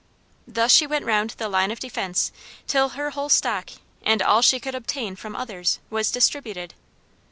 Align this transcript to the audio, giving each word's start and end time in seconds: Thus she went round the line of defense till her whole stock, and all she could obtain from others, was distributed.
Thus 0.47 0.71
she 0.71 0.87
went 0.87 1.05
round 1.05 1.35
the 1.37 1.47
line 1.47 1.69
of 1.69 1.79
defense 1.79 2.31
till 2.65 2.89
her 2.97 3.11
whole 3.11 3.29
stock, 3.29 3.69
and 4.03 4.19
all 4.23 4.41
she 4.41 4.59
could 4.59 4.73
obtain 4.73 5.15
from 5.15 5.35
others, 5.35 5.77
was 5.91 6.09
distributed. 6.09 6.73